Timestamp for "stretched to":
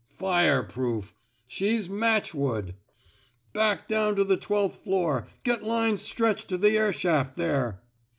6.01-6.57